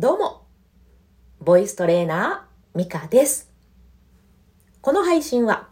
[0.00, 0.46] どうも、
[1.40, 3.50] ボイストレーナー、ミカです。
[4.80, 5.66] この配信は、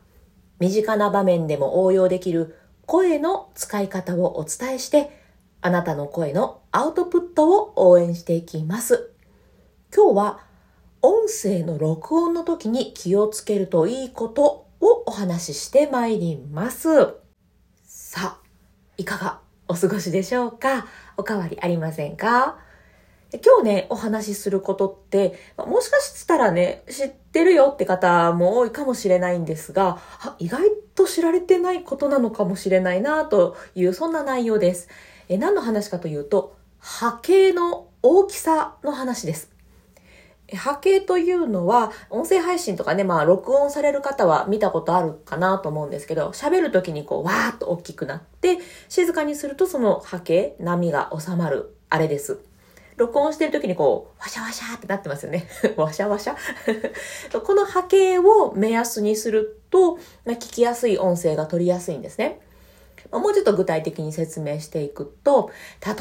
[0.58, 5.16] 身近な場面でも応用できる声の使い方をお伝えして、
[5.60, 9.12] あなたの声のアウトプットを応援していきます。
[9.94, 10.40] 今日は、
[11.02, 17.14] 音声の録音の時に気をつけるといいことをお話ししてまいります。
[17.84, 18.38] さあ、
[18.96, 19.38] いかが
[19.68, 20.88] お過ごしでしょうか？
[21.16, 22.58] おかわりありませんか？
[23.32, 29.98] 今日ね、お話しすることって、もしかしたらね、知ってるよって方も多いかもしれないんですが、
[30.38, 30.62] 意外
[30.94, 34.88] と知られてないことなのかもしれないなという、そんな内容です。
[35.28, 39.50] え何の話かというと、波形の大きさの話です。
[40.54, 48.58] 波形というのは、音声配信とかね、まあ、録音される方は見たことあるかなと思うんですけど、喋るときにこう、わーっと大きくなって、
[48.88, 52.38] 静かにするとその波形、波が収まる、あれです。
[52.96, 55.46] 録音してる時にこう、ワシャワシャってなってますよね。
[55.76, 56.36] ワシャワシャ？
[57.42, 62.40] この波形を目安にすると、ま、聞きやすい音声が取りやすいんですね。
[63.12, 65.50] もうちょっと具体的に説明していくと、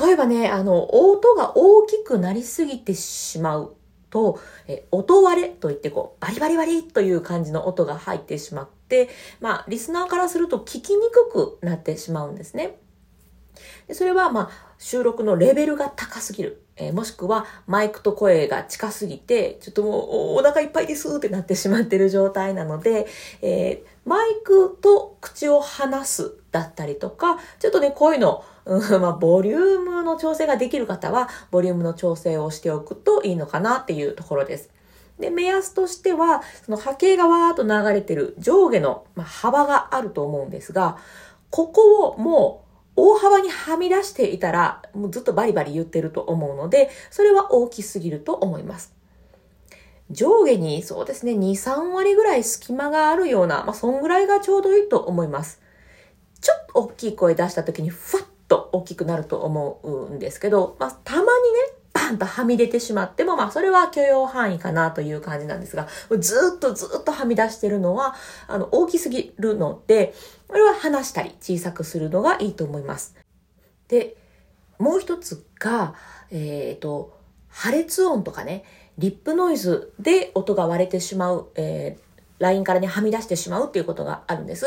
[0.03, 3.75] 例えばね、あの、音が大きくなりすぎてしまう
[4.09, 12.79] と、え音割れといってこう、バリバリバリという感じの音が入ってしまって、まあ、リスナーからすると聞きにくくなってしまうんですね。
[13.87, 16.64] でそれは、まあ、収録のレベルが高すぎる。
[16.77, 23.07] えー、もしくは、マイクと声が近すぎて、ちょっともうお、腹いっぱいですってなってしまってる状態なので、
[23.41, 34.69] えー、マイクと口を離すだったりとか、ちょっとね、声の、うん、まあ、ボリュームの調整ができる方は、ボリュームの調整をしておくといいのかなっていうところです。
[35.19, 40.97] で、目安としては、その波形がわーっと流れてる上下のま幅があると思うんですが、
[41.51, 42.64] ここをもう
[42.95, 48.93] 大幅にはみ出していたら、もうずっとバリバリ言ってると思うので、それは大きすぎると思います。
[50.11, 55.61] 上下にそうですね、2、3割ぐらい隙間があるような、まあ、そんぐらいがちょうどいいと思います。
[56.41, 61.29] ちょっと大きい声出した時に、ふわっと大きくなると思うんですけど、まあ、たまにね、
[62.05, 65.87] バンとはみ出てしまっても、まあ、それは許容範囲かなという感じなんですが、
[66.19, 68.15] ずっとずっとはみ出してるのは、
[68.47, 70.13] あの、大きすぎるので、
[70.47, 73.15] これは離したり小さくするのがいいと思います。
[73.87, 74.15] で、
[74.77, 75.95] もう一つが、
[76.29, 77.17] えっ、ー、と、
[77.47, 78.63] 破裂音とかね、
[78.97, 84.65] リップノイズで音が割れてしまう、えー、ラインからね、はみ出してしまうっていうことがあるんです。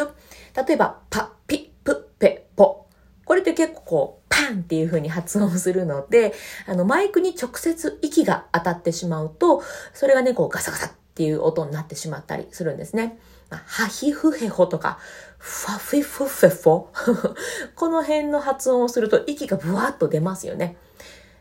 [0.56, 2.87] 例えば、パ、ピ、プ、ペ、ポ。
[3.25, 6.32] これって結構こう、パンっていう風に発音するので、
[6.66, 9.62] あの、マイクに直接息が当たってしまうと、
[9.93, 13.19] それがね、こうガサガサっていう音になってしまったりするんですね。
[13.50, 14.98] ハヒフヘホとか、
[15.38, 17.34] ファフィフフェフォ。
[17.75, 20.77] この辺の発音をすると息がブワーッと出ますよね。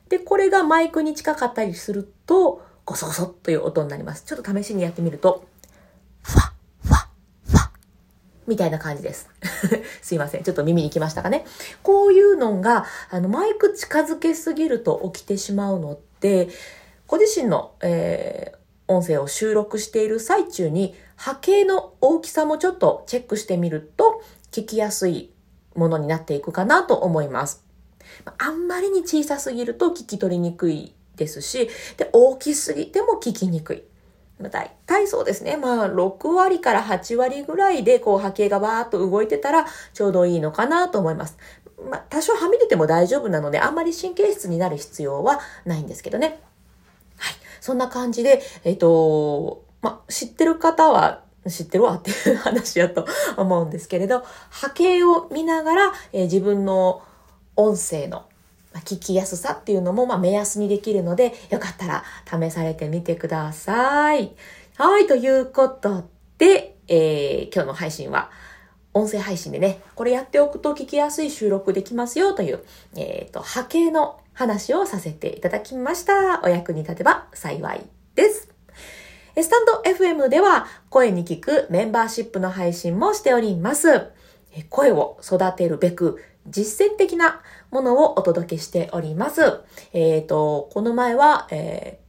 [0.10, 4.24] で、これがマイクに近かったりすると、ゴソゴソという音になります。
[4.24, 5.46] ちょっと試しにやってみると、
[6.24, 6.52] ファ、
[8.48, 9.30] みたいな感じです。
[10.02, 10.44] すいません。
[10.44, 11.46] ちょっと耳に来ましたかね。
[11.84, 16.48] こういうのが、あの、マイク近づけすぎると起きてしまうので、
[17.08, 18.58] ご自身の、えー、
[18.88, 24.22] 音声を収録している最中に波形の大きさもちょっとチェックしてみると
[24.52, 25.32] 聞きやすい
[25.76, 27.66] ものになっていくかなと思います。
[28.38, 33.84] あんまりに小さすぎると聞き取りにくいですし、で大きすぎても聞きにくい。
[34.40, 35.58] だいたいそうですね。
[35.58, 41.38] まあ、6割から8割ぐらいで、こう、波形がバーっと動いてたら、ちょうどいいのかなと思います。
[41.90, 46.40] まあ、多少はみ出ても大丈夫なので、あんまり神経質になる必要はないんですけどね。
[47.18, 47.36] はい。
[47.62, 57.02] そんな感じで、えっ、と、まあ、知ってる方は、知ってるわっていう話やと思うんですけれど、波形を見ながら、えー、自分の
[57.56, 58.26] 音声の
[58.86, 64.36] 聞きやすさっていうのも、まあ、目安にできるので、よかったら試されてみてください。
[64.76, 68.30] はい、ということで、えー、今日の配信は、
[68.94, 72.64] 音声配信でね、これやっておくと聞きやすい収録できますよという、
[72.96, 76.42] えっ、ー、と、波形の話をさせていただきました。
[76.44, 77.82] お役に立てば幸い
[78.16, 78.50] です。
[79.40, 84.08] スタンド FM では声に聞くメンバーシップの配信もしております。
[84.70, 87.42] 声を育てるべく実践的な
[87.72, 89.62] ものをお届けしております。
[89.94, 92.08] えっ、ー、と、この前は、えー、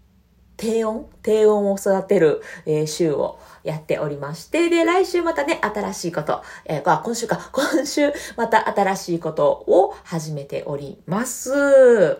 [0.56, 12.18] 低音低音を育てる、えー、週をやっておりまして、で、来週またね、新しいこと、えー、あ、今週か、 今週また新しいことを始めております。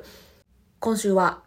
[0.81, 1.41] 今週は、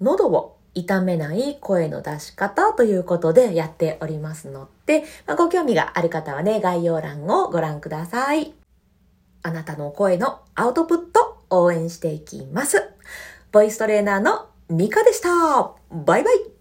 [0.00, 8.63] 喉を痛めない声の出し方ということでやっておりますので、まあ、ご興味がある方はね、概要欄をご覧ください。
[9.46, 12.82] あなたの声のアウトプット応援していきます。
[13.52, 15.28] ボイストレーナーのミカでした。
[15.90, 16.53] バイバイ。